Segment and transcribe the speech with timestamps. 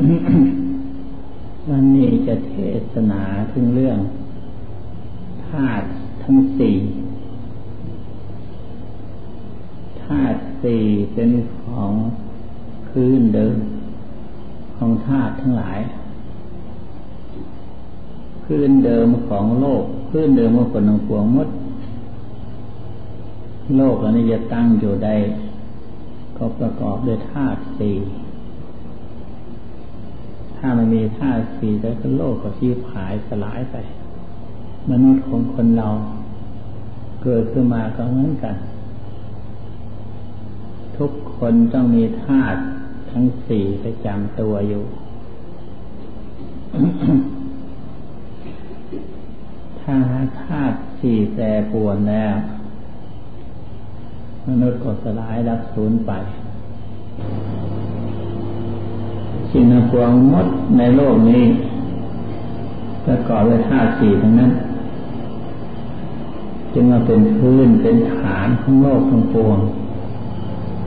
[0.00, 2.54] วันนี้จะเท
[2.92, 3.98] ศนาถึงเรื่อง
[5.48, 5.86] ธาตุ
[6.22, 6.76] ทั้งสี่
[10.02, 10.82] ธาตุสี่
[11.12, 11.30] เป็น
[11.62, 11.92] ของ
[12.88, 13.56] พื้นเดิม
[14.76, 15.80] ของธาตุทั้งหลาย
[18.44, 21.48] พื้นเดิมของโลกพื้นเดิมของคนทั้งปวงมด
[23.76, 25.14] โลกอันนี้จะตั้งอยู่ได้
[26.36, 27.96] ก็ประกอบด้วยธาตุสี่
[30.60, 33.76] ถ้ามันมีธาตุสี่แล้วก็โลกก็ชีพหายสลายไป
[34.90, 35.88] มนุษย์ของคนเรา
[37.22, 38.56] เกิดขึ้นมาก็เหมือนกัน
[40.96, 42.60] ทุกคนต้องมีธาตุ
[43.10, 44.84] ทั้งสี่ประจำตัวอยู่
[49.80, 49.96] ถ้า
[50.42, 52.34] ธาตุสี่แปรปวนแล้ว
[54.48, 56.12] มนุษย์ก็สลายรับสูญไป
[59.50, 60.46] สิ่งทั้งปวงมด
[60.78, 61.44] ในโลกนี้
[63.04, 64.52] ประกอบด้วยธาตุสี่ทั้งนั้น
[66.72, 69.58] จึงมาเป็นพื้นเป็นฐานของโลกทั้งปวง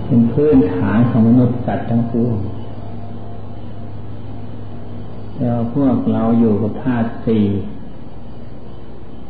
[0.05, 2.37] เป็นพื้นฐานของมนุษย์สัตว์ทั้งปวง
[5.39, 7.45] แล้วพวกเราอยู่กับธาตุสี่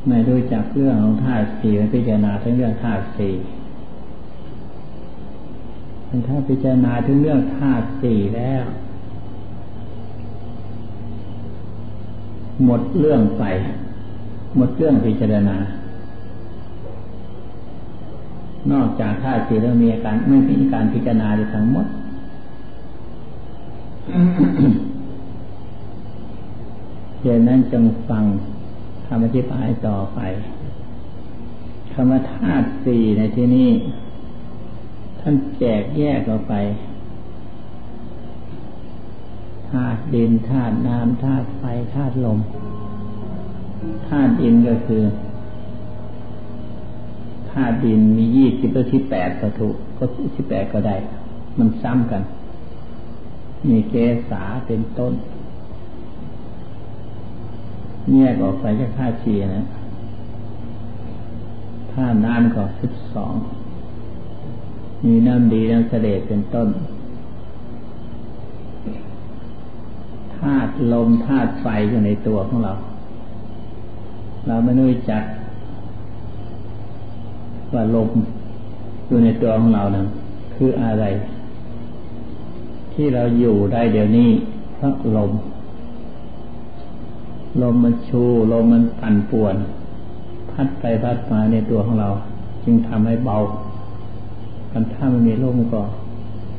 [0.07, 3.33] ไม่รู้จักเรื่องของธาตุสี่พิจารณาทั้งเรื่องธาตุสี่
[6.27, 8.63] ถ้าพิจารณาถึงเรื่องธาตุสี่แล้ว
[12.65, 13.43] หมดเรื่องไป
[14.57, 15.57] หมดเรื่องพิจารณา
[18.71, 21.87] นอกจากธาตุสี่แล้วมีการไม่มีการพิจารณาเลยทั้งหมด
[27.21, 28.23] เดี๋ยวนั้นจงฟัง
[29.07, 30.19] คำอธิบายต่อไป
[31.93, 33.69] คำว่าธาตุสี่ในที่นี้
[35.19, 36.53] ท่านแจกแยกออกไป
[39.73, 42.39] ธาตุดินธาตุน้ำธาตุไฟธาตุลม
[44.07, 45.03] ธาตุดินก็คือ
[47.51, 50.03] ธาตุดินมียี่สิบหรือที่แปดประถุก็
[50.35, 50.95] ที่แปดก็ได้
[51.57, 52.21] มันซ้ำกัน
[53.67, 53.95] มีเก
[54.29, 55.13] สาเป็นต้น
[58.11, 59.65] แยกออกไปจากธาตุชีนะ
[61.93, 63.33] ธาตุน้ำก็สิบสอง
[65.05, 66.69] มีน้ำดีน้ำเสด็จเป็นต้น
[70.43, 72.73] ธาตุลมธาตุไฟอยู่ในตัวของเรา
[74.47, 75.23] เราไม่รู้จัก
[77.73, 78.09] ว่าลม
[79.07, 80.07] อยู่ในตัวของเรานั้น
[80.55, 81.05] คืออะไร
[82.93, 84.29] ที่เราอยู่ได้เดี๋ยวนี้
[84.75, 85.31] เพราะลม
[87.61, 89.55] ลมมันชูลมมันปั่นป่วน
[90.51, 92.09] พัดไปพัดมาในตัวของเรา
[92.63, 93.37] จึงทำให้เบา
[94.71, 95.81] กันถ้ามันมีโรคมันก็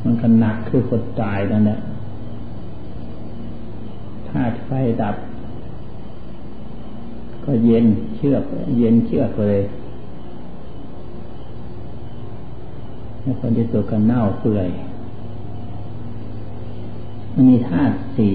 [0.05, 1.79] มันก็หนักคือคนตายนั่นแหละ
[4.35, 4.71] ธาตุไฟ
[5.03, 5.17] ดับ
[7.45, 7.87] ก็เย็น
[8.17, 8.45] เชือก
[8.79, 9.59] เย็นเชือกเลย
[13.21, 14.69] แล้วคนที่ตัวกันเน่าเปื่อย
[17.33, 18.33] มันมีธาตุสี่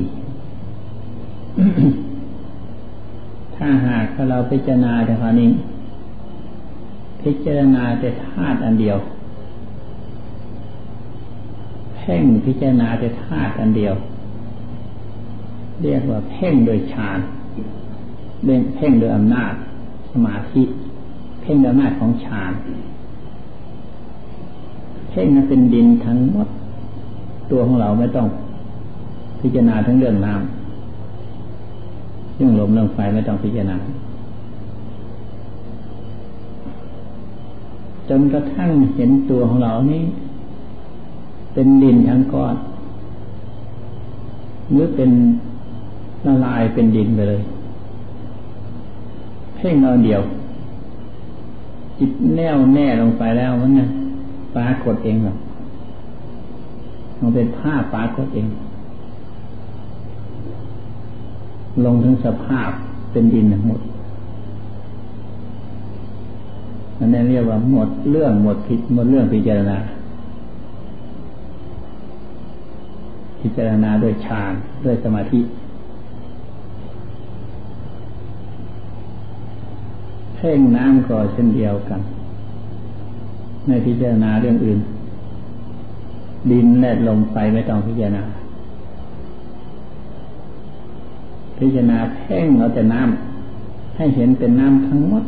[3.55, 5.49] ถ้าหากเราพิจารณาแต่คราวนี้
[7.21, 8.97] พิจารณาแต่ธาตุอันเดียว
[12.11, 13.95] พ่งพิจารณาแต่ธาตุอันเดียว
[15.81, 17.19] เรียกว่าเพ่งโดยฌาน
[18.75, 19.53] เพ่งโดยอำนาจ
[20.11, 20.63] สมาธิ
[21.41, 22.51] เพ่งโดยอำนาจของฌาน
[25.09, 26.47] เพ่งนั้นเป็นดินทั้งหมด
[27.51, 28.27] ตัวของเราไม่ต้อง
[29.39, 33.77] พิจารณาทั้งเรื่องน้ำเรื่องลมเรื่องไฟไม่ต้องพิจารณา
[38.09, 40.03] จนกระทั่งเห็นตัวของเรานี้
[41.53, 42.55] เป็นดินทั้งก้อน
[44.71, 45.11] หรือเป็น
[46.25, 47.41] ละลายเป็นดินไปเลย
[49.55, 50.21] เพ่งเอาเดียว
[51.99, 53.85] จิตแน่วแน่ลงไปแล้วมันนะ
[54.55, 55.37] ปากดเองหรอก
[57.19, 58.47] มันเป็นผ้าปากดเอง
[61.85, 62.69] ลงถึงสภาพ
[63.11, 63.81] เป็นดินหมด
[66.97, 69.77] อันนี้เรียกว่าหมดเรื่องหมดผิดหมดเรื่องพิจารณา
[73.41, 74.53] พิจารณาด้วยฌาน
[74.85, 75.39] ด้วยสมาธิ
[80.41, 82.01] เพ่งน้ำก็เช่นเดียวกัน
[83.65, 84.79] ไม่พิจารณาเรื่องอื่น
[86.51, 88.23] ดินแลดลมไปไม่ต้องพิจารณา
[91.57, 95.23] พิจารณาเพ่งเอาแต่น้ำให้เห็นเป็นน้ำทั้งหมด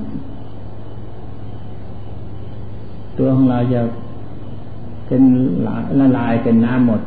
[3.17, 3.81] ตัวของเราจะ
[5.07, 5.21] เป็น
[5.99, 7.01] ละลายเป็นน้ำหมด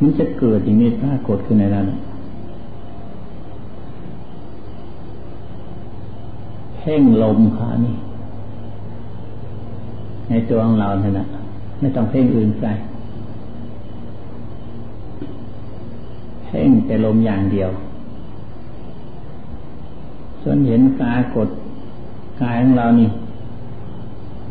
[0.00, 1.86] มันจะเกิดอย่างนี้ปรากฏขึ้นในนั้น
[6.84, 7.96] เพ่งลมขานี่
[10.28, 11.26] ในตัวของเราเนี่ยนะ
[11.80, 12.72] ไม่ต้องเพ่งอื่นใส่
[16.44, 17.70] เพ่งแต่ลมอย่างเดียว
[20.42, 21.48] จนเห็นกายกด
[22.42, 23.08] กายของเรานี่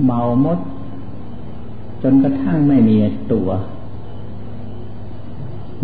[0.05, 0.59] เมามด
[2.01, 2.95] จนกระทั่งไม่มี
[3.33, 3.47] ตัว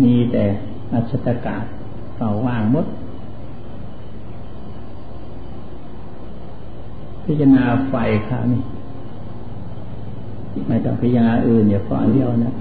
[0.02, 0.44] มีแต่
[0.92, 1.64] อัศตกาศ
[2.16, 2.86] เป่าว่างมด
[7.30, 7.94] พิจารณาไฟ
[8.28, 8.62] ค่ะนี่
[10.68, 12.52] ไม่ต้องพิจารณาอื่นอย่าฟังเดียวนะ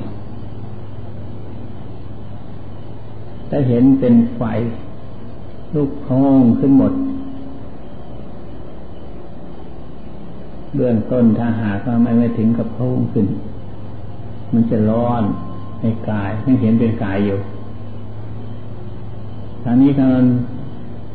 [3.50, 4.42] ถ้าเห็นเป็นไฟ
[5.76, 6.94] ลูกพองขึ้นหมด
[10.76, 13.26] เบื้องต้นถ้าหากว่าไม่ไม่ถึงกับพุ่งขึ้น
[14.54, 15.24] มันจะร้อน
[15.82, 17.38] ในกายยังเห็นเป็นกายอยู่
[19.64, 20.26] ตอนนี้ถ้ามัน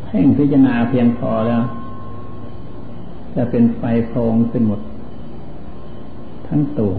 [0.05, 1.63] เพ่งพิจารณาเพียงพอแล้ว
[3.35, 4.81] จะเป็นไฟโพงขึ้นหมด
[6.47, 6.93] ทั้งตัว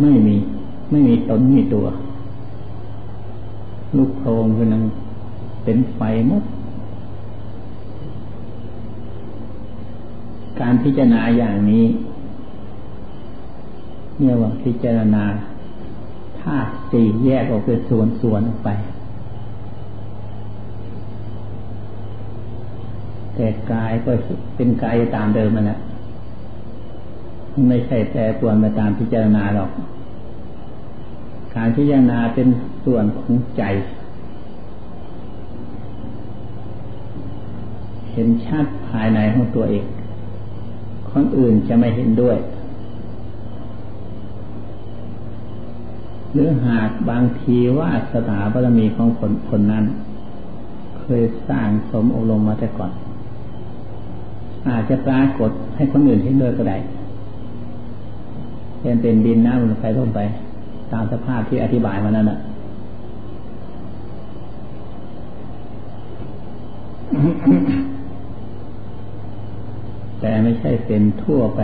[0.00, 0.36] ไม่มี
[0.90, 1.86] ไม่มีตนมีตัว
[3.96, 4.84] ลูกโพรงคือนั้น
[5.64, 6.44] เป็นไฟหมด
[10.60, 11.84] การพิจารณาอย่างนี้
[14.18, 15.24] เนี่ยว่าพิจารณา
[16.40, 18.68] ธาตุสี่แยกออกเป็นส่วนๆไป
[23.34, 24.10] แต่กายก็
[24.56, 25.78] เป็นกายตามเดิมมันนะ
[27.68, 29.70] ไม่ใช่แปรปวนไปตามพิจารณาหรอก
[31.54, 32.48] การพิจารณาเป็น
[32.84, 33.62] ส่วนของใจ
[38.10, 39.84] เห็นชัดภายในของตัวเอง
[41.10, 42.36] คนอื่นจะไม่เห็นด้วย
[46.32, 49.84] หรือหากบางทีว่าสถาบารมีของคนคนนั้น
[50.98, 52.92] เคยสร้างสมอบรมมาแต่ก่อน
[54.68, 56.76] อาจจะปรากฏให้คนอื่นเห็นด้วยก็ได้
[58.80, 60.20] เป็นเป็นดินน้ำลมไฟลงไป
[60.92, 62.38] ตามสภาพที่อธิบายมานั่นแหละ
[70.20, 71.60] แต่ไม่ใช่เป็นทั่วไป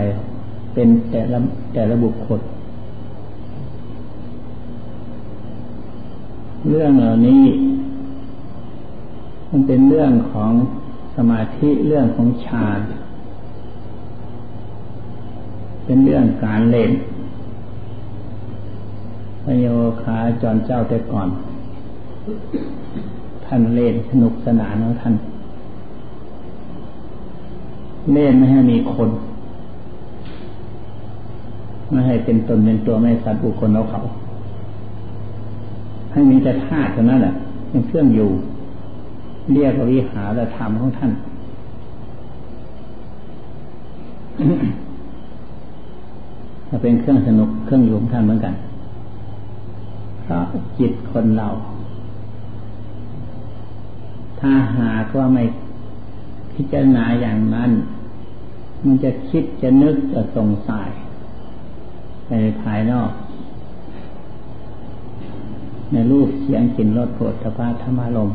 [0.73, 1.39] เป็นแต่ละ
[1.73, 2.41] แต่ละบุคคล
[6.69, 7.43] เรื่องเหล่านี้
[9.51, 10.51] มันเป็นเรื่องของ
[11.29, 12.79] มาธิเรื่องของฌาน
[15.85, 16.91] เป็นเรื่องการเล่น
[19.43, 19.67] พระโย
[20.01, 21.27] คาจอนเจ้าแต่ก่อน
[23.45, 25.15] ท่านเล่นสนุกสนานของท่าน
[28.13, 29.09] เล่นไม่ให้มีคน
[31.91, 33.99] ไม่ให้เป็นตนเป็นตัวไม่สัตว์บุคคลเราเขา
[36.11, 37.33] ให้มีแต่ธาตุเท่านั้นแหละ
[37.69, 38.29] เป็นเครื่องอยู่
[39.53, 41.11] เรียกวิหารธรรมของท่าน
[46.69, 48.55] จะเป็นเครื่องสนุกเครื่องอยู่ของท่านเหมือนกัน
[50.23, 50.43] เพราะ
[50.79, 51.47] จิตคนเรา
[54.39, 55.43] ถ้าหากว่าไม่
[56.53, 57.71] พิจารณาอย่างนั้น
[58.83, 60.89] มันจะคิดจะนึกจะสงสัย
[62.29, 63.11] ในภายนอก
[65.91, 68.29] ในรูปเสียงกลิ่นรสโผฏฐพะธรรมารม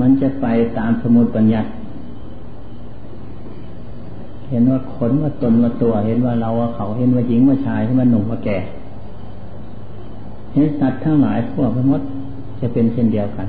[0.00, 0.46] มันจะไป
[0.78, 1.62] ตามสมุดปัญญา
[4.48, 8.58] เห็นว่าขนว่าตนว่าตัว เห็นว่าเราว่าเขาเห็นว่าหญิงว่าชายเห็นว่าหนุ่มว่าแก่
[10.52, 12.02] เห็นสัตว์ทั้งหลายพวกทั้งหมด
[12.60, 13.48] จะเป็นเช่นเดียวกัน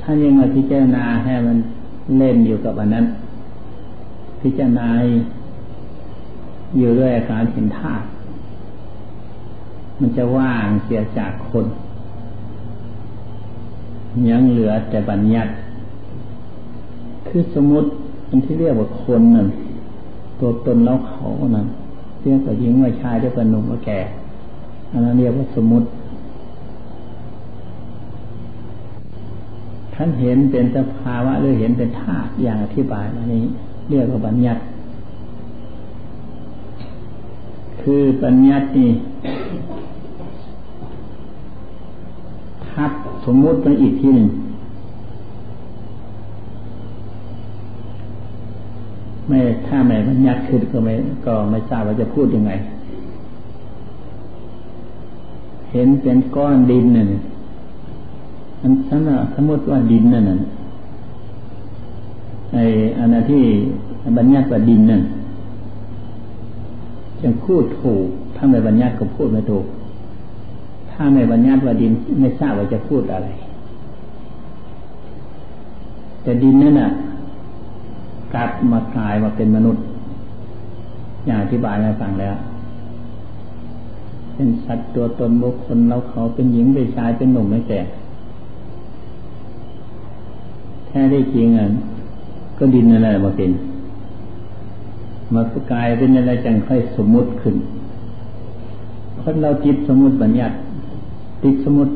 [0.00, 1.58] ถ้ายังมาพิจารณาให้มัน
[2.18, 3.06] เล่นอยู่กับอันนั้น
[4.40, 4.88] พิจารณา
[6.78, 8.06] อยู่ด้วยอาการเห็นธาตุ
[10.00, 11.66] มันจะว่างเสียจากคน
[14.30, 15.52] ยังเหลือแต่บัญญัติ
[17.28, 17.88] คือสมมติ
[18.28, 19.48] อันที่เรียกว่าคนนั่น
[20.40, 21.66] ตัวตนแล้วเขานั่น
[22.22, 24.00] เรียกว่าหญิงว่าชายเรียกว่าหนุ่มว่าแก่
[24.90, 25.86] อันนั้นเรียกว่าสมมติ
[29.94, 33.44] ท่านเห็นเป็นสภาวะหรือเห็นเป็นธาตุอย่างอธิบายมานี้
[33.90, 34.60] เรียกว่าบัญญัติ
[37.80, 38.90] คือบัญญัตินี่
[42.68, 42.92] ทับ
[43.24, 44.28] สมมุติไปอีกทีหนึ่ง
[49.28, 50.94] ไม่ถ้าไม่บัญญัติคือก็ไม่
[51.26, 52.52] ก็ไม่ทราบว่าจะพูดยังไง
[55.70, 57.06] เห็นเป็นก้อนดินนี่ย
[58.60, 60.38] อันสำสมมติว่าดินนั่นน่ะ
[62.52, 62.58] ไอ
[62.98, 63.42] อันนั้นที่
[64.18, 65.02] บัญญัติว่าดินนั่น
[67.22, 69.64] จะพูดถูกถ้าไม่บัญญัติก็พูดไม่ถูก
[70.94, 73.28] ถ้าไม่บัญญัติว่าดินไม่ทราบว่าจะพูดอะไร
[76.22, 76.90] แต่ดินนั่นน่ะ
[78.34, 79.82] กลับมากลายมาเป็นมนุษย์
[81.26, 82.34] อย่างอธิบายมาฟังแล้ว
[84.34, 87.80] เป็นสัตว์ตัวตนบุคคลเราเขาเป็นหญิงเป็นชายเป็นหนุ่มไม่แก่
[90.86, 91.66] แท้ได้จริงอะ
[92.58, 93.50] ก็ดินอะไรมาเป็น
[95.34, 97.56] มากลายเป็นอะไรจังค่อยสมมุติขึ้น
[99.20, 100.54] คนเราจิตสมมุติบัญญัติ
[101.44, 101.92] ติดสมมุติ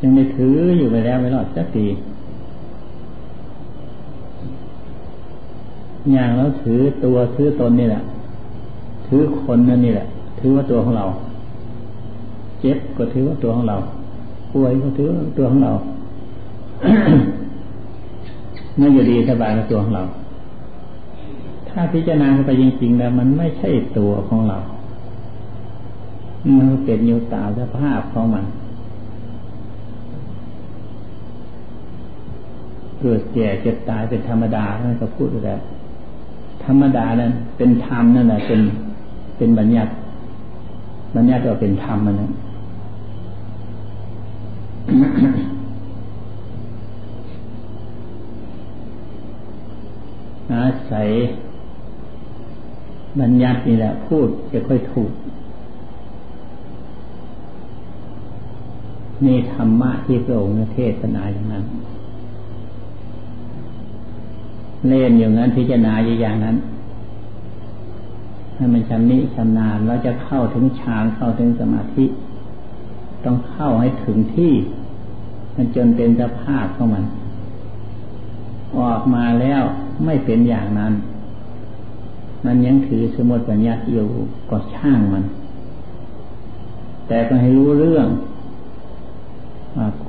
[0.00, 1.86] ยังได้ถืออยู่ไปแล้วไม่รอดสักที
[6.12, 8.02] อย่างเราถือตัวถือตนนี่แหละ
[9.06, 10.06] ถือคนนั่นนี่แหละ
[10.40, 11.04] ถือว่าตัวของเรา
[12.60, 13.76] เจ็บก็ถือว่าตัวของเรา
[14.52, 15.72] ป่วยก็ถือว่าตัวของเรา
[18.76, 20.02] เมื่ออยู่ดีสบายกับตัวของเรา
[21.68, 24.58] ถ้าพิจารณาไปจริงๆแล้วมันไม่ใช่ตัวของเรา
[26.56, 28.44] มันเป็นอยู่ตาสภาพของมัน
[33.00, 35.60] เกิดแก่เจ็บตายเป็นธรรมดาท่านก็พูดแล้ว
[36.64, 38.60] ธรรมดานั้นเป็นธรรมนั่นแหละเป็น
[39.36, 39.92] เป็นบัญญัติ
[41.16, 42.30] บัญญัติก็เป็นธรรมมันนะ
[50.52, 51.08] อาศัย
[53.20, 55.10] บัญญัตินี่แหละพูดจะค่อยถูก
[59.24, 61.64] นี่ธรรมะที่พระองค์เทศนาอย่างนั้น
[64.88, 66.56] เล่นอย่างนั้นพิจารณาอย่างนั้น
[68.54, 72.04] ให้มันชำนิชำนาญเราจะเข้าถึงฌานเข้าถึงสมาธิ
[73.24, 74.52] ต้องเข้าให้ถึงที่
[75.54, 77.04] มันจนเป็นสภาพของมัน
[78.78, 79.62] ออกมาแล้ว
[80.04, 80.92] ไม่เป็นอย่างนั้น
[82.44, 84.06] มันยังถือสมุดปัญญาอยู่
[84.50, 85.24] ก็ช่างมัน
[87.08, 88.08] แต่ก็ให้รู้เรื่อง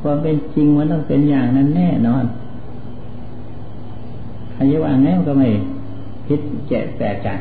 [0.02, 2.24] ความเป็นจริงมันต้องเป็นอย่างนั้นแน่นอน
[4.52, 5.48] ใครจะว่าไงก็ไม่
[6.28, 7.40] พิษแจกแปลกกัน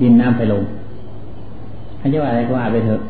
[0.00, 0.62] ดินน้ำไปลง
[1.98, 3.00] ใครจะว่าอะไรก็ว่าไปเถอะ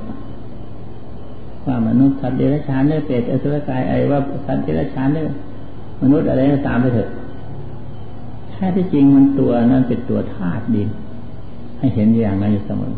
[1.66, 5.24] ว่ามนุษย์สัตว์เดรัจฉานเนี่ยเปรตอสุรกายไอ้ว่าสัตว์เดรัจฉานเนี่ย
[6.02, 7.08] มนุษย์อะไรก็ตามไปเถอะ
[8.50, 10.88] แท้ที่จริงมันตัวนั้นเป็นตัวธาตุดิน
[11.78, 12.92] ให้เห็นอย่างนั้นอยู่เสมอ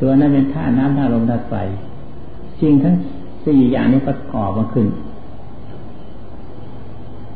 [0.00, 1.54] ตัวนั้นเป็นธาตุน้ำธาตุลมธาตุไฟ
[2.60, 2.94] สิ่งทั้ง
[3.44, 4.86] สี่อย่างนี้ประกอบมาขึ้น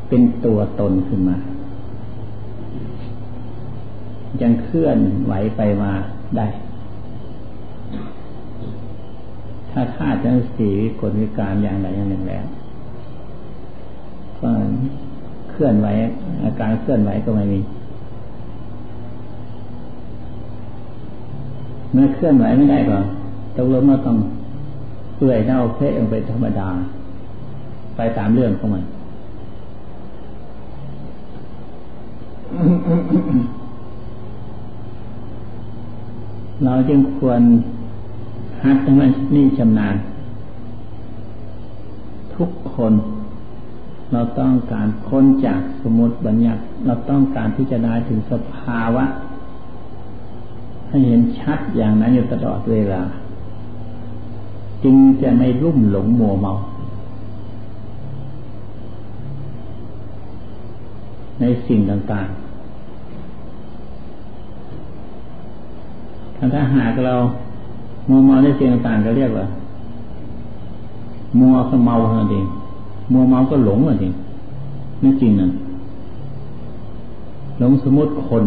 [0.07, 1.37] เป็นตัวตนขึ้นมา
[4.41, 5.91] ยังเคลื่อนไหวไปมา
[6.37, 6.47] ได้
[9.71, 12.45] ถ้าธาตุทั้งสี่กลวิการอย่างใดอย่างหนึ่งแล้ว
[14.41, 14.49] ก็
[15.49, 15.87] เคลื่อนไหว
[16.43, 17.59] อาการเคลื่อนไหวก็ไม่มี
[21.93, 22.97] เมื่อเคลื่อนไหวไม่ได้ก็
[23.55, 24.17] ตกลงว่าต้อง
[25.21, 26.69] เปื่อยเน่าเพะลงไปธรรมดา
[27.95, 28.83] ไปตามเรื่องของมัน
[36.63, 37.41] เราจึงควร
[38.63, 39.95] หัดให้มันนี่ชำนาญ
[42.35, 42.93] ทุกคน
[44.13, 49.05] เราต้องการค้นจากสมุติบัญญัติ เราต้องการที่จะได้ถึงสภาวะ
[50.87, 53.01] ให้เห็นชัดอย่างนั้นอยู่ตลอดเวลา
[54.83, 56.51] จึงจะไม่รุ่มหลงมัวเมา
[61.39, 62.37] ในสิ่งต่างๆ
[66.53, 67.15] ถ้าหากเรา
[68.09, 69.45] มัวเมาในสิ่งต่างๆก็เรียกว่า
[71.39, 72.45] มัวก็เมาเท่านั้นเอง
[73.11, 74.13] มัวเมาก็หลงเท่านั้นเอง
[75.01, 75.51] ไม่จริงนั่น
[77.59, 78.45] หลงสมมติคน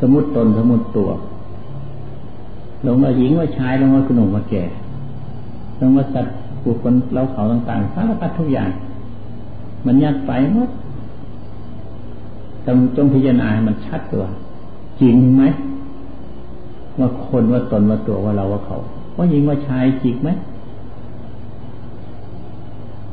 [0.00, 1.08] สมมติตนสมมติตัว
[2.82, 4.64] หลงว่าหญิงว่าชายหลงว่าขนุ่มว่าแก่
[5.78, 8.70] สมมติสัตว์บุคคลเราเขาต่างๆสารพัดทุกอย่าง
[9.86, 10.70] มันยัดไปหมด
[12.66, 14.24] จงจงพิจารณามันชัดตัว
[15.00, 15.42] จริงไหม
[16.98, 18.78] ว่าคนว่าตนว่าตัวว่าเราว่าเขา
[19.16, 20.30] ว่าหญิงว่าชายจริงไหม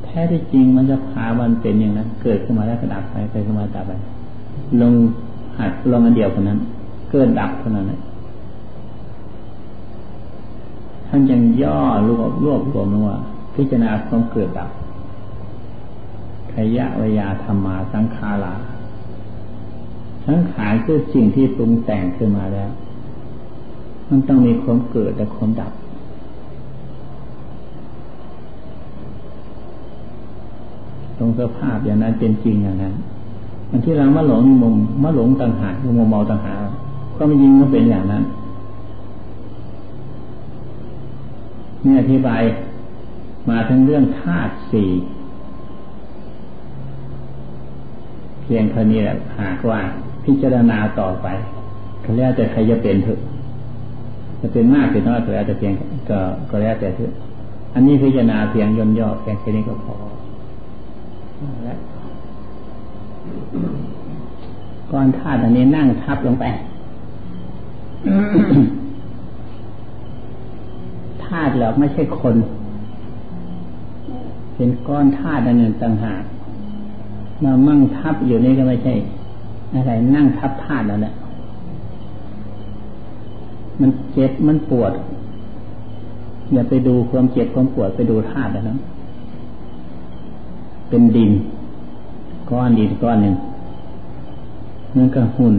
[0.03, 3.91] แท้ที่จริงมันจะพามันเป็นอย่างนั้นเกิดขึ้นมาแล้วก็ดับไปไปขึ้นมาดับไป
[4.81, 4.93] ลง
[5.57, 6.59] หัดลงอันเดียวคนนั้น
[7.11, 7.99] เกิดดับเท่านั้นเลย
[11.15, 11.79] ท่านยังย่อ
[12.09, 13.17] รวบรวบรวมว่า
[13.55, 14.69] พิจารณาความเกิดดับ
[16.53, 18.53] ขยะวิยาธรรมาสังขารา
[20.27, 22.69] สังขารคือสิ่งที่ปรุงแต่งขึ้นมาแล้ว
[24.09, 25.73] มันต้องมีความเกิดและความดับ
[31.17, 32.93] ตรงสภาพอย่างนั้นเป็นจริงอย่างนั้น
[33.69, 36.59] อันที่เรามาหลงมุมมาหลงต่างหากมุมเมาต่างหาก
[37.17, 38.25] ก็ไม่ยิงก็เป็นอย่างนั้น
[41.83, 42.41] นี่อธิบาย
[43.49, 44.89] มาทั้งเรื่องธาตุสี่
[48.41, 49.79] เพียงเท่านี้แหละหากว่า
[50.25, 51.27] พิจารณาต่อไป
[52.03, 53.19] ก็แล้วแต่ใครจะเป็นเถอะ
[54.41, 55.73] จะเป็นมากเป็นน้อยก็แล้วแต่เพียง
[56.09, 57.11] ก็ก็แล้วแต่เถอะ
[57.73, 59.95] อันนี้พิจารณาเพียงย่นย่อเพียงแค่นี้ก็พอ
[61.65, 61.79] แล้ว
[64.91, 66.45] ก้อนธาตุอันนี้นั่งทับลงไป
[68.81, 72.35] ธาตุหรอกไม่ใช่คน
[74.55, 76.23] เป็นก้อนธาตุอันหนึ่งต่างหาก
[77.43, 78.93] มามั่งทับอยู่นี่ก็ไม่ใช่
[79.73, 81.13] อะไรนั่งทับธาตุแล้วแหละ
[83.81, 84.91] มันเจ็บมันปวด
[86.53, 88.77] อย่าไปดูความเจ็บความปวดไปดูธาตุแล้วนะ
[90.89, 91.31] เป็นดิน
[92.49, 93.35] ก้อนดินก้อนหนึ่ง
[94.95, 95.55] มันก็หุ่น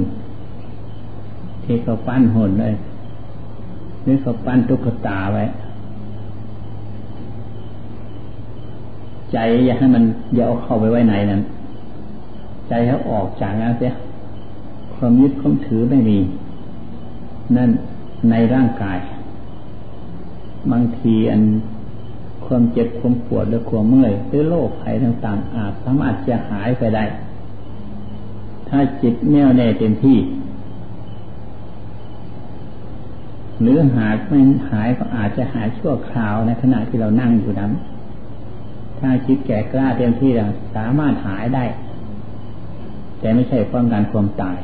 [1.64, 2.74] ที่เขาปั้นหุ่นเลย
[4.02, 5.44] หรือเขาปั้นตุ๊กตาไว้
[9.34, 11.42] ใจอย่าให้มันอย่าเอาเข้าไปไว้ไหนนั้น
[12.68, 13.94] ใจเขาออกจากนั้นเสีย
[14.94, 16.18] ความยึดความถือไม่มี
[17.56, 17.70] นั่น
[18.30, 18.98] ในร่างกาย
[20.72, 21.42] บางทีอัน
[22.46, 27.04] ความเจ็บความปวดหรือความเมื่อยหรือโรคภัยต่างๆอาจสามารถจะหายไปได้
[28.68, 30.18] ถ้าจิตแน่วแน่เต็มที่
[33.60, 37.72] หรือหายไม่หายก็อาจจะหายชั่วคราวในขณะที่เรานั่งอยู่นั้น
[39.04, 41.64] ถ้าจิตแก่กล้าเต็มที่แล้วสามารถหายได้
[43.20, 44.58] แต่ไม่ใช่ป้องกันความตาย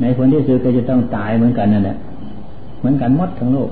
[0.00, 1.98] ในผลที่สุดก็จะต้องตายเหมือนกันนั่นแหละ
[2.78, 3.70] เหมือนกันมดทั้งโลก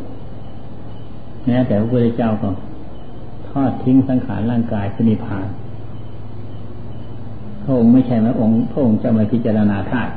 [1.46, 2.48] แม้แต่พระพุทธเจ้าก็
[3.48, 5.46] ทอดทิ้งสังขารร่างกายสนิพาน
[7.62, 10.12] พระองค์ไม่ใช่ไหมองค์พระองค์จะมาพิจารณาธาตุ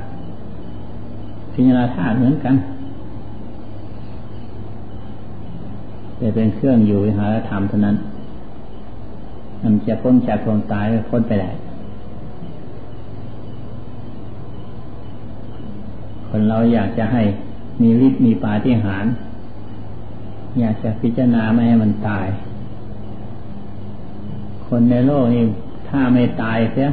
[1.53, 2.55] พิจารณาธาตุเหมือนกัน
[6.17, 7.97] แต่เป็นเครื่องอยู่วิหารธรรมเท่านั้น
[9.63, 11.52] มันจะพ้นจากความตายก็พ้นไปได้
[16.28, 17.24] คนเราอยากจะให้
[17.82, 19.13] มีฤทธิ์มีปาฏิหาริย์
[20.60, 22.28] อยากจะพิจารณาไม่ให้มันตาย
[24.67, 25.43] คนในโลกนี่
[25.89, 26.89] ถ้าไม่ตายเสีย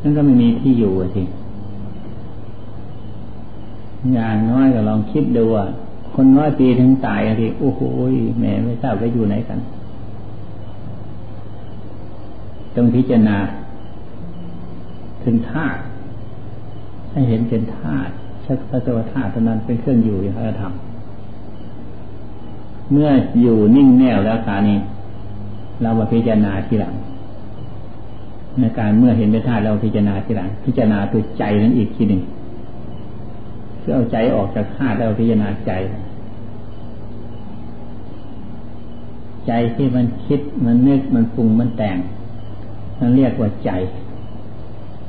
[0.00, 1.22] นั่นก็ไม่มีที่อยู่สิ
[4.14, 5.66] อย่างน้อยก็ลองคิดดูว่า
[6.14, 7.80] คนน้อยปีถึงตายทีโอ้โห
[8.40, 9.58] แม่ไม่ทราบว่าอยู่ไหนกัน
[12.74, 13.36] ต้องพิจารณา
[15.24, 15.80] ถึงธาตุ
[17.10, 18.12] ให้เห็นเป็นธาตุ
[18.44, 20.72] ชักพระสวัสธาตุนั้นเป็นเครื่องอยู่อย่างพระธรรม
[22.92, 24.78] เมื่ออยู่นิ่งแน่วแล้วการนี้
[25.82, 26.94] เรามาพิจารณาทีหลัง
[28.60, 32.20] ในการเมื่อเห็นเป็นธาตุเราพิจารณาทีหลัง พิจารณาตัวใจนั้นอีกทีหนึ่ง
[33.82, 35.72] เพื่อเอาใจออกจากธาตุแล้วพิจารณาใจ
[39.46, 41.98] ใจที่มันคิดมันนึกมันปรุงมันแต่ง
[42.98, 43.70] นั่นเรียกว่าใจ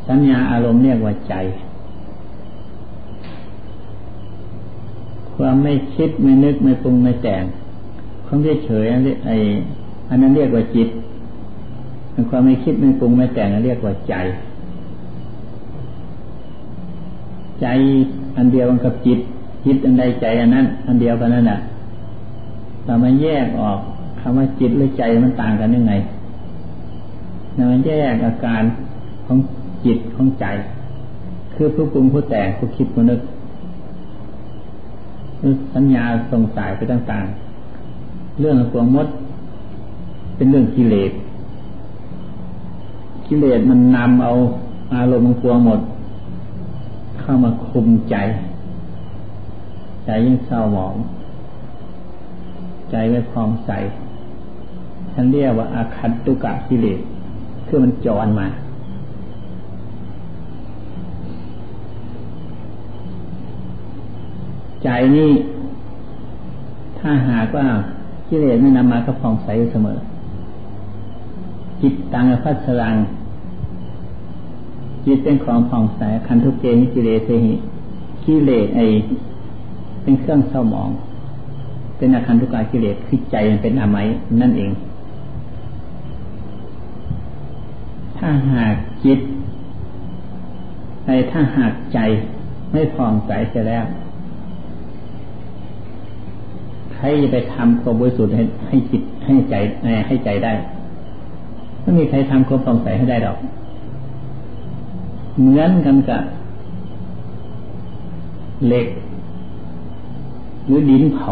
[0.08, 1.36] สัญญาอารมณ์เรียกว่าใจ
[5.36, 7.44] ความไม่คิดไม่นึกไม่ปรุงไม่แต่ง
[8.26, 9.30] ความเฉยอันนี้ไอ
[10.10, 10.90] อันนั้นเรียกว่าจิต
[12.30, 14.16] ความไม่คิดไม่ปรุงไม่แต่งเรียกว่าใจ
[17.62, 17.68] ใจ
[18.38, 19.20] อันเดียวกับจิต
[19.66, 21.60] จิตอันใดใจอันนั้น อันเดียวกันนั่นแหละ
[22.86, 23.78] เรามาแยกออก
[24.20, 25.94] คำว่าจิตหรือใจมันต่างกันยังไง
[27.56, 28.64] เรามาแยกอาการ
[29.26, 29.38] ของ
[29.86, 30.46] จิตของใจ
[31.54, 33.20] คือผู้ปรุงผู้แต่งผู้คิดผู้นึก
[35.74, 39.08] สัญญาส่งสายไปต่างๆ เรื่องของวมด
[40.36, 41.12] เป็นเรื่องกิเลส
[43.28, 44.32] กิเลสมันนำเอา
[44.94, 45.80] อารมณ์ของวงหมด
[47.24, 48.16] เข้ามาคุมใจ
[50.06, 50.96] ใจยิ่งเศร้าหมอง
[52.92, 53.72] ใจไม่พองใส
[55.14, 57.00] ฉันเรียกว่าอาคัตตุกะกิเลส
[57.68, 58.48] คือมันจรมา
[64.84, 65.32] ใจนี่
[67.00, 67.68] ถ้าหากว่า
[68.30, 69.98] กิเลสไม่นำมาก็ผ่องใสเสมอ
[71.82, 72.96] จิตตังพัสรัง
[75.06, 77.54] จิตเป็นของผ่องใสคันทุกเกนิกิเลสหิ
[78.26, 78.80] กิเลสไอ
[80.04, 80.90] เป็นเครื่องเศร้าหมอง
[81.98, 83.98] เป็นอาคันทุกายกิเลสคือใจมันเป็นอาไม
[84.42, 84.72] นั่นเอง
[88.18, 89.20] ถ้าหากจิต
[91.06, 92.00] ในถ้าหากใจ
[92.72, 93.86] ไม่ผ่องใสเสียแล้ว
[97.04, 98.34] รจะไปทำความบริสุทธิ์
[98.68, 99.56] ให้จิตให้ใจ
[100.08, 100.54] ให้ใจได้
[101.82, 103.38] ไม่มีใครทำความปองใสให้ได้หรอก
[105.40, 106.22] เหมือนกันกับ
[108.68, 108.88] เหล็ก
[110.66, 111.32] หรือดินเผา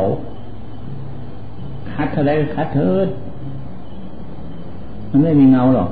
[1.92, 3.08] คัดเท่าไรคัดเถิด
[5.10, 5.90] มันไม่มีเงาหรอก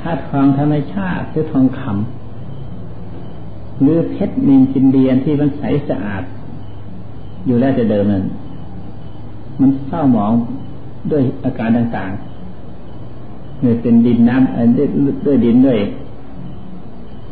[0.00, 6.22] ถ้าทองธรรมชาติหรือทองคำหรือเพชรนินจินเดียนที่มันใสสะอาด
[7.46, 8.24] อยู่แล้วจะเดิมนั้น
[9.60, 10.32] มันเศร้าหมอง
[11.10, 14.88] ด้วยอาการต่างๆเนี่ยเป็นดินน้ำด้วย
[15.26, 15.78] ด้วยดินด้วย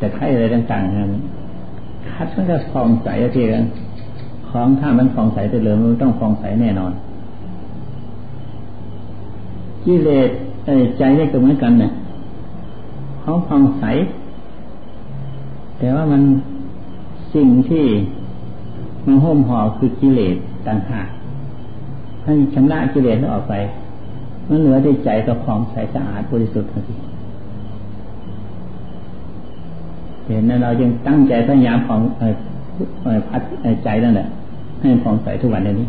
[0.00, 1.12] แต่ไข่อะไรต่างๆนั้น
[2.10, 3.64] คัดมันก็ฟองใสทีกัน
[4.50, 6.92] ของถ้ามันฟองใสไปเลยมันต้องฟองใสแน่นอน
[9.84, 10.30] กิเลส
[10.98, 11.92] ใจนี่ก็เหมือนกันเนี่ย
[13.22, 13.84] ของฟองใส
[15.78, 16.22] แต่ว่ามัน
[17.34, 17.84] สิ่งที่
[19.06, 20.36] มันห่มห่อคือกิเลส
[20.66, 21.08] ต่างหาก
[22.24, 23.54] ท่านชำระกิเลสออกไป
[24.48, 26.94] มันเหลือได้ใจกับของใสสะอาดบริสุทธิ์ทันที
[30.30, 32.00] เห็นนั้นเรายังตั้งใจพยายามของ
[33.28, 33.42] พัด
[33.84, 34.28] ใจนั่นแหละ
[34.80, 35.88] ให้ของใสทุกวันนี้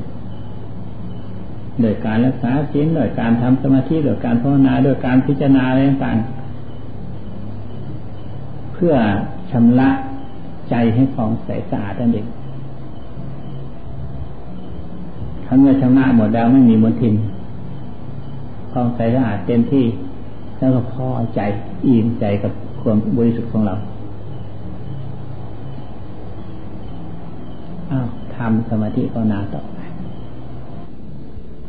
[1.82, 8.93] โดยการรักษาศีลโดยการทำสมาธิโดยการภาวนาโดยการพิจารณาอะไรต่างๆเพื่อ
[9.51, 9.89] ชำระ
[10.69, 12.27] ใจให้ฟองใสสะอาดนั่นเอง
[15.45, 17.13] ถ้าเมื่อชำระหมดแล้วไม่มีมลทิน
[18.71, 19.86] ฟองใสสะอาดเต็มที่
[20.58, 21.39] แล้วก็พอใจ
[21.86, 22.51] อิ่มใจกับ
[22.82, 23.75] ความบริสุทธิ์ของเรา
[28.41, 29.80] ทำสมาธิภาวนาต่อไป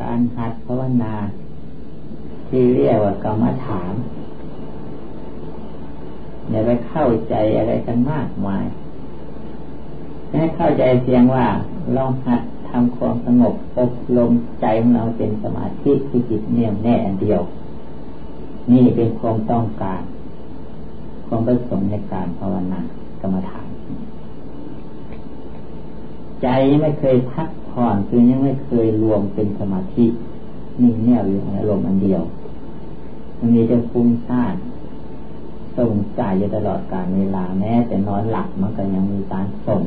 [0.00, 1.14] การหัดภาวนา
[2.48, 3.92] ที่เรียกว่ากรรมฐาน
[6.50, 8.64] อย่าไปเข้าใจอะไรกันมากมาย
[10.30, 11.46] ให้เข้าใจเพียงว่า
[11.96, 14.30] ลองหัดทำความสงบอบรม
[14.60, 17.42] ใจของเราเป็นสมาธิที่จิตเนี่ยแน่เดียว
[18.70, 20.02] นี่เป็นความต้องการ
[21.26, 22.80] ความประสงค์ในการภาวนา
[23.20, 23.61] กรรมฐาน
[26.42, 26.48] ใจ
[26.80, 30.06] ไม่เคยพักผ่อนคือยังไม่เคยรวมเป็นสมาธิ
[30.82, 32.22] นิ่งแน่วอยู่ในอารมณ์อันเดียว
[33.38, 34.54] มันมีจะฟุ้งซ่าน
[35.78, 39.82] ส่งใจอยู่ตลอดการเวลาแม้แต่นอนหลับมันก็ยังมีการส่ง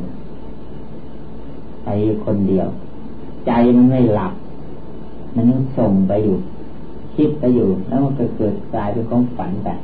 [1.84, 1.88] ไป
[2.26, 2.68] คนเดียว
[3.48, 4.34] ใจมันไม่หลับ
[5.36, 6.38] มันยังส่งไปอยู่
[7.16, 9.80] คิดไปอยู่ แล้วมันก็เกิดกลายเป็นของฝันแบบ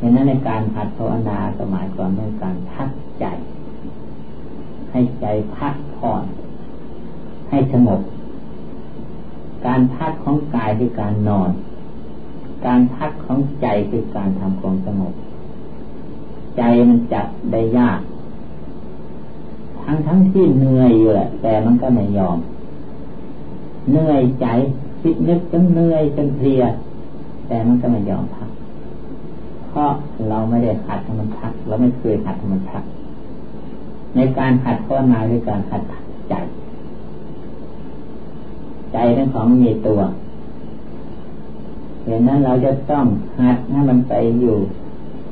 [0.00, 2.88] ดังนั้นในการหัดภาวนาสมัยก่อนเป็นการพัก
[3.20, 3.24] ใจ
[4.92, 5.26] ให้ใจ
[5.56, 6.24] พักผ่อน
[7.50, 8.00] ให้สงบ
[9.66, 11.50] การพักของกายคือการนอน
[12.66, 15.12] การพักของใจคือการทำความสงบ
[16.56, 18.00] ใจมันจับได้ยาก
[19.82, 22.38] ทั้งทั้งที่เหนื่อยอยู่แหละแต่มันก็ไม่ยอม
[23.90, 24.46] เหนื่อยใจ
[25.00, 26.62] คิดนึกจนเหนื่อยจนเพลีย
[27.48, 28.48] แต่มันก็ไม่ยอมพัก
[29.68, 29.90] เพราะ
[30.28, 32.82] เราไม่ได้หัดให้มันพัก เราไม่เคยหัดให้มันพัก
[34.16, 35.82] ในการหัดภาวนาคือการหัด
[36.28, 36.34] ใจ
[38.92, 40.00] ใจทั้งของมีตัว
[42.04, 43.04] เหตุนั้นเราจะต้อง
[43.40, 44.56] หัดให้มันไปอยู่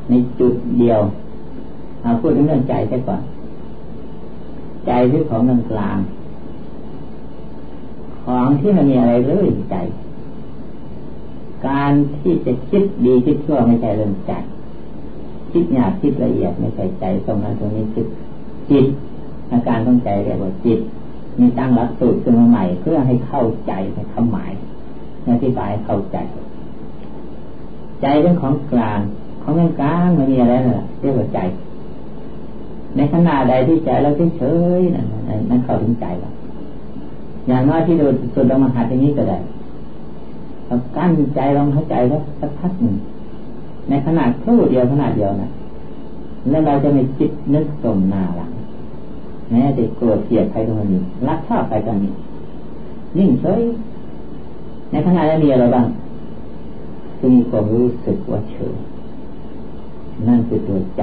[0.08, 1.00] ในจุดเดียว
[2.02, 3.22] เอาพูดถึงเรื่องใจใช่ก่อน
[4.86, 5.98] ใจที่ของกลางกลาง
[8.24, 9.76] ของที่มันมีอะไรเลยใจ
[11.66, 14.32] การที่จะคิดดีคิดชั่วไม่ใช่เรื่องใจ
[15.52, 18.06] คิดหยาบคิดละเอียดไม่ใช่ใจตรงนั้นตรงนี้คือ
[18.70, 18.87] จิต
[19.52, 20.80] อาการต้องใจเรียกว่าจิต
[21.38, 24.52] มีตั้งหลักสูตรขึ้นมาใหม่ เพื่อให้เข้าใจในคำหมาย
[25.33, 26.16] อธิบายเข้าใจ
[28.02, 29.00] ใจเป็นของกลาง
[29.42, 31.38] ของกลางไม่มีอะไรเลยเรียกว่าใจ
[32.96, 34.42] ในขณะใดที่ใจเราเฉ
[34.78, 35.06] ยๆนั่น
[35.50, 36.30] นั่นเข้าถึงใจเรา
[37.46, 39.38] อย่างน้อยที่เราสุดเรามาหัดอย่างนี้ก็ได้
[40.66, 42.96] เรากั้นใจลองหายใจแล้วสักพักหนึ่ง
[43.88, 45.50] ในขนาดครู่เดียวขนาดเดียวนะ
[46.50, 48.50] แล้วเราจะไม่คิดนึกสมนาหลัง
[49.50, 52.12] แม้จะโกรธเกลียดใครตรงนี้รักชอบใครตรงนี้
[53.18, 53.62] นิ่งเฉย
[54.90, 55.86] ในขณะนั้นมีอะไรบ้าง
[57.18, 58.74] คือมีความรู้สึกว่าเฉย
[60.28, 61.02] นั่นคือตัวใจ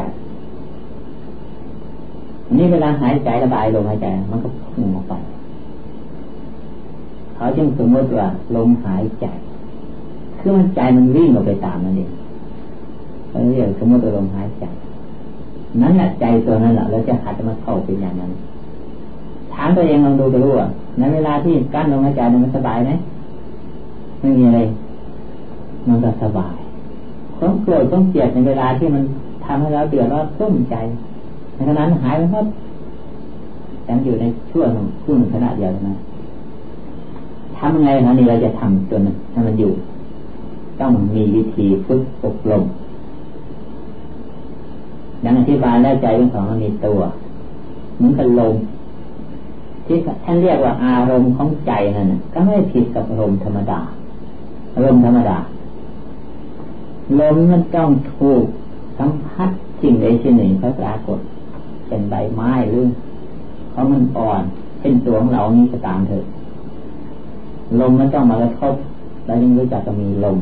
[2.58, 5.14] นี่เวลาหายใจระบายลมหายใจ มันก็พุ่งออกไป
[7.36, 9.26] เขาจึงสมมติว่าลมหายใจ
[10.40, 12.12] คือมันใจมันวิ่งออกไปตามนั่นเอง
[13.30, 14.66] เขาเรียกสมมติว่าลมหายใจ
[15.82, 18.32] นั้นแหละใจตัวนั้นแหละเราจะหัดมาเข้าเป็นอย่างนั้น
[19.54, 20.68] ถามตัวเองลองดูก็รู้ว่า
[21.00, 22.92] ในเวลาที่กั้นลมหายใจมันสบายไหม
[24.22, 24.60] ไม่มีอะไร
[25.88, 26.56] มันก็สบาย
[27.38, 29.04] ความโกรธต้องเกลียดในเวลาที่มัน
[29.46, 30.76] ทำให้เราเดือดร้อนตุ้มใจ
[31.56, 32.46] ในขณะนั้นหายไปหมด
[33.88, 34.70] ยังอยู่ในช่วง
[35.04, 35.96] ช่วงขณะเดียวนะ
[37.58, 39.02] ทำไงนะนี่เราจะทำจน
[39.32, 39.72] ให้มันอยู่
[40.80, 42.64] ต้องมีวิธีฝึกอบรม
[45.24, 47.00] ยังอธิบายได้วใจเป็นของมีตัว
[47.96, 48.56] เหมือนกับลม
[49.86, 53.80] ที่ท่านเรียกว่าอารมณ์ของใจนั่นก็ไม่ผิดกับอารมณ์ธรรมดา
[54.76, 55.38] อารมณ์ธรรมดา
[57.20, 58.44] ลมมันต้องถูก
[59.00, 59.50] สัมผัส
[59.82, 61.20] สิ่งใดสิ่งหนึ่งก็ปรากฏ
[61.88, 62.86] เป็นใบไม้หรือ
[63.72, 64.42] เพราะมันอ่อน
[64.82, 66.24] เป็นตัวของเรานี้ก็ตามเถอะ
[67.80, 68.76] ลมมันต้องมากระทบ
[69.26, 70.38] เราจึงรู้จักจะมีลม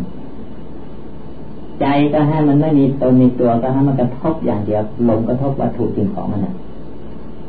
[1.82, 6.54] ใจก็ให้มันไม่มีตนมีตัวก็ให้มันกระทบอย่างเดียวลมกระทบวัตถุสิ่งของมันนะ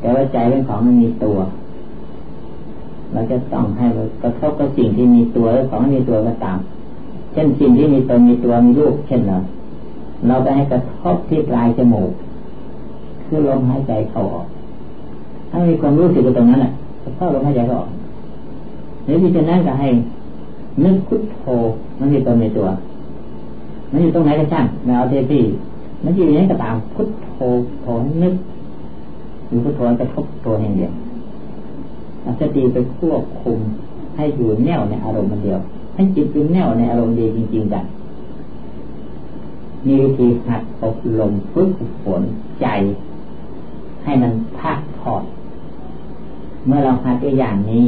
[0.00, 1.36] แต่ว่าใจเป็นของมันมีตัว
[3.12, 3.86] เราจะต้องให้
[4.22, 6.58] กระทบกับสิ่งที่มีตัวแล้วของมีตัวก็ตาม
[7.32, 9.36] เช่นสิ่งที่มีตนมีตัวมีรูปเช่นเรา
[10.26, 12.10] เราไปให้กระทบที่ปลายจมูก
[13.24, 14.46] คือลมหายใจเข้าออก
[15.50, 16.72] ถ้ามีความรู้สึกตรงนั้นแหละ
[17.16, 17.90] เข้าลมหายใจเข้าออก
[19.04, 19.88] หรือที่จะนั่งก็ให้
[20.84, 21.44] นึกพุทโธ
[21.98, 22.66] มันมีตัวมีตัว
[23.90, 25.40] มันอยู่ตรงไหนก็ช่างแนวเทปี
[26.04, 27.38] มันอยู่อย่างนี้ก็ตามพุทโธ
[27.80, 27.84] โธ
[28.22, 28.34] นึก
[29.46, 30.92] หรือพุทโธจะทบตัวอย่งเดียว
[32.40, 33.58] สติไปควบคุม
[34.16, 35.58] ให้อยู่แน่วในอารมณ์มันเดียว
[35.94, 37.84] ให้จิตเป็นแน่วในอารมณ์เดียวจริงๆกัน
[39.86, 41.70] มีวิธีหัดอบรมฝึก
[42.02, 42.22] ฝน
[42.60, 42.66] ใจ
[44.04, 45.24] ให้มันพักผ่อน
[46.66, 47.86] เมื่อเราหัดได้อย่างนี้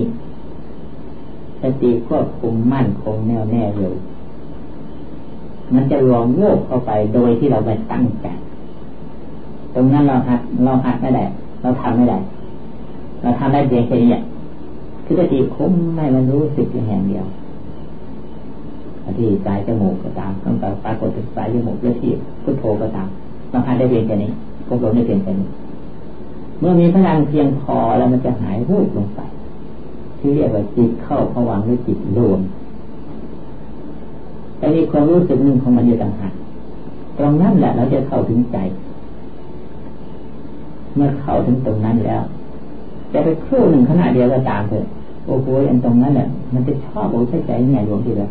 [1.62, 3.96] สติควบคุมมั่นคงแน่วแน่เลย
[5.74, 8.26] มันจะรวมโวกเข้าไปโดยที่เราไม่ตั้งใจ
[9.74, 11.24] ตรงนั้นเราหัดเราหัดไม่ได้
[11.62, 12.18] เราทำไม่ได้
[13.22, 14.10] เราทำได้เพียงแค่นี้
[15.04, 17.24] คือสติคุ้มไม่มันรู้สึกอย่างเดียว
[19.16, 22.10] ที่สายจมูกก็ตามตั้งแต่ปรากฏถึงสายจมูกเลือที่
[22.42, 23.08] พุทโธก็ตาม
[23.52, 24.30] บางครั้งได้เพียงแค่นี้
[24.66, 25.48] กเราได้เพียงแค่นี้
[26.60, 29.20] เมื่อมีพลังเพียงพอแล้วมันจะหายรูปลงไป
[30.18, 32.40] ที่เรียกว่าจิตเข้าผวังหรือจิตรวม
[34.58, 36.32] แต่มีความรู้สึกหนึ่งของมันอยู่ต่างหาก
[37.18, 38.56] ตรงนั้นแหละเราจะเข้าถึงใจ
[40.94, 42.20] เมื่อเข้าถึงตรงนั้นแล้ว
[43.12, 44.86] จะไปครู่หนึ่งขณะเดียวก็ตามเถอะ
[45.26, 48.28] โอ้โหอันตรงนั้นแหละมันจะชอบโอ้ใช่ใจใหญ่หลวงทีเดีย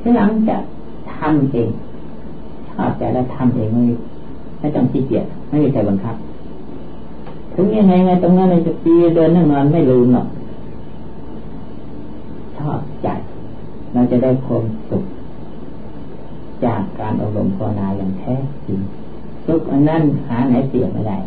[0.00, 0.56] ทีหลังจะ
[1.14, 1.68] ทำเอง
[2.70, 3.82] ชอบใจแล้วทำเองไม่
[4.60, 6.16] ไม่ต้องขี้เกียจไม่มีใครบังคับ
[7.54, 10.26] ถึงยังไงไงตรงนั้นเลยจะปีเดินนั่งนอนไม่ลืมหรอก
[12.56, 13.08] ชอบใจ
[13.92, 15.04] เราจะได้ความสุข
[16.64, 18.34] จากการอบรมภาวนาอย่างแท้
[18.66, 18.80] จริง
[19.46, 21.18] สุขอันนั้นหาไหนเปรียไม่ได้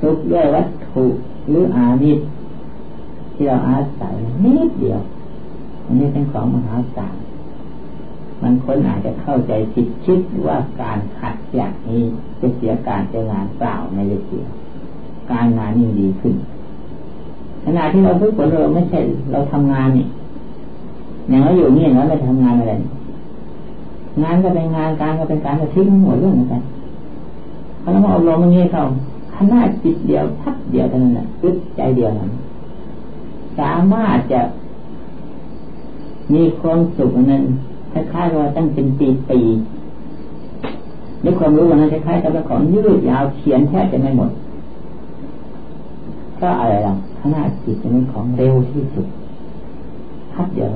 [0.00, 1.04] สุขด้วยวัตถุ
[1.48, 2.22] หรืออามิตร
[3.34, 5.00] ที่เราอาศัยนิดเดียว
[5.84, 7.16] อันนี้เป็นของมหาศาล
[8.42, 12.02] มันคนอาจจะเข้าใจผิดคิดว่าการขัดอย่างนี้
[12.40, 14.44] จะเสียการเจ้างานเปล่าไม่ได้เสีย
[15.30, 16.34] การงานยิ่งดีขึ้น
[17.64, 19.00] ขณะที่เราทุกคนเราไม่ใช่
[19.32, 20.06] เราทำงานนี่
[21.28, 22.74] อย่างเราอยู่นี่เราไม่ทำงานอะไร
[24.22, 26.62] งานก็เป็นงานการก็เป็นการก็ทิ้งหมดเรื่องเหมือนกัน
[27.82, 28.82] พอเรามาอบรมอย่างนี้เขา
[29.34, 32.30] ขนาจิตเดียวทักเดียวเท่านั้นแหละอึดใจเดียวนั้น
[33.58, 34.40] สามารถจะ
[36.34, 37.42] มีความสุขนั้น
[37.92, 39.40] คล้ายๆว่าตั้งเป็นปีปี
[41.24, 44.30] ด้วยความรู้วันนั้นคล้ายๆกับของยืดยาวเขียนแทบจะไม่หมด
[46.40, 49.06] ก็อะไรล่ะขนาจิตเป็นของเร็วที่สุด
[50.32, 50.68] พัดเดียว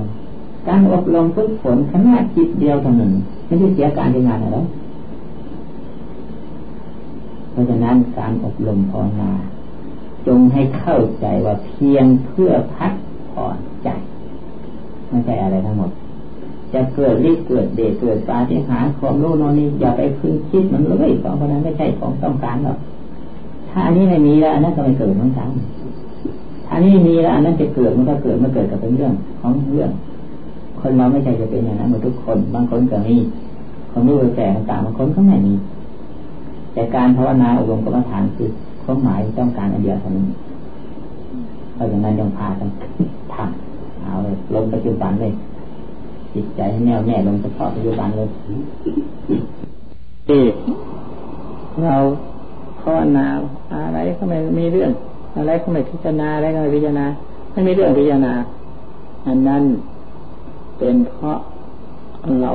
[0.67, 3.13] การอบรมฝึกฝนขนาดจิตเดียวเท่านั้น
[3.47, 4.59] ไม่ใช่เสียการทำงานอะไร
[7.51, 9.31] เพราะฉะนั้นการอบรมภาวนา
[10.27, 12.93] จงให้เข้าใจว่าเพียงเพื่อพัก
[13.31, 13.89] ผ่อนใจ
[15.09, 15.91] ไม่ใช่อะไรทั้งหมด
[16.75, 22.79] จะเกิดรีเกิดเดชเกิดปาฏิหาริย์ความรู้นอนนี้อย่าไปพึ่งคิดมันเลยของพวกนั้นไม่ใช่ของต้องการหรอก
[23.71, 25.49] ถ้าอันนี้ไม่มีแล้วอันนั้นก็ไม่เกิดเหมือนกัน
[26.67, 29.91] ถ้านี้มีแล้วอันนั้นจะเกิดมันก็เกิดมันเกิดกับเป็นเรื่องของเรื่อง
[30.81, 33.15] คนเราไม่ใช่จะเป็นอย่างนั้นหมดทุกคน บางคนก็มี
[33.93, 35.55] คนรู้แต่ต่างบางคนก็ไม่มี
[36.73, 38.49] แต่การภาวนาอบรมกรรมฐานคือ
[38.83, 40.27] ความหมายต้องการอันเดียวเท่านั้น
[41.75, 42.69] เพราะฉะนั้นยังพากัน
[43.33, 45.33] ทำเอาเลยลงปัจจุบันเลย
[46.35, 48.29] จิตใจให้แน่วแน่ลงเฉพาะปัจจุบันเลย
[50.29, 50.43] ที่
[51.83, 51.97] เรา
[52.81, 53.27] ภาวนา
[53.73, 54.91] อะไรก็ไม่มีเรื่อง
[55.37, 57.07] อะไรก็ไม่พิจารณาอะไรก็ไม่พิจารณา
[57.53, 58.33] ไม่มีเรื่องพิจารณา
[59.27, 59.63] อันนั้น
[60.79, 61.39] เป็นเพราะ
[62.43, 62.53] เรา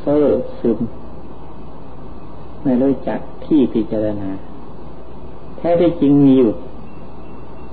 [0.00, 0.26] เซ่อ
[0.60, 0.78] ซึม
[2.62, 4.30] ไม่รู้จักที่พิจารณา
[5.56, 6.50] แท้ที่จริงมีอยู่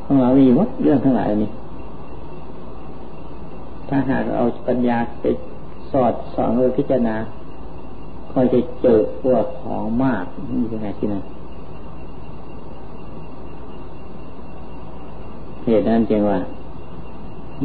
[0.04, 1.50] ของเรามีหมดเรื่องทั้งหลายนี้
[3.90, 5.26] ถ้าหากเอาปัญญาไป
[5.92, 7.16] สอดส่องเลยพิจารณา
[8.32, 11.24] ก็จะเจอพวกของมากนี่เป็นไงที่นั่น
[15.64, 16.40] เหตุนั้นจึงว่า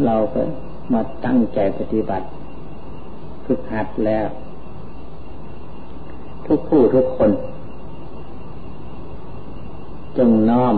[0.07, 0.42] เราก็
[0.92, 2.26] มาตั้งใจปฏิบัติ
[3.44, 4.26] ฝึกหัดแล้ว
[6.46, 7.31] ทุกผู้ทุกคน
[10.18, 10.74] จงน้อม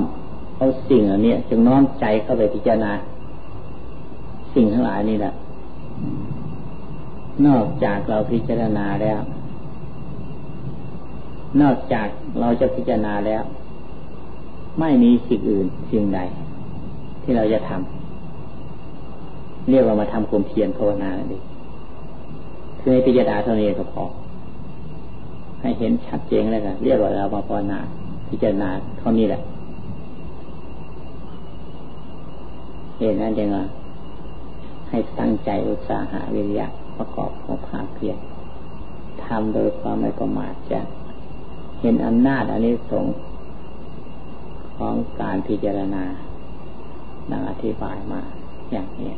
[0.57, 2.93] เอาสิ่งอันนี้จงน้อมใจเข้าไปพิจารณา
[4.55, 5.33] สิ่งทั้งหลายนี่แหละ
[7.47, 9.21] นอกจากเราพิจารณาแล้ว
[11.61, 12.09] นอกจาก
[12.41, 13.43] เราจะพิจารณาแล้ว
[14.81, 16.21] ไม่มีสิ่งอื่นสิ่งใด
[17.23, 18.04] ที่เราจะทำ
[19.71, 21.45] เรียกว่ามาทำความเพียรภาวนานั่นเอง
[22.81, 24.05] คือให้พิจารณาเท่านี้ก็พอ
[25.61, 27.79] ให้เห็นชัดเจนแล้วกันเรียกว่าเรามาภาวนา
[28.29, 29.41] พิจารณาเท่านี้แหละ
[32.99, 33.65] เห็นนั้นจังว่า
[34.89, 36.67] ให้ตั้งใจอุตสาหะวิริยะ
[36.99, 38.19] ประกอบของภาคเพียร
[39.25, 40.81] ทำโดยความไม่ประมาทจะ
[41.81, 43.07] เห็นอำนาจอันนี้สง
[44.77, 46.05] ของการพิจารณา
[47.31, 48.21] ดังอธิบายมา
[48.73, 49.13] อย่างนี้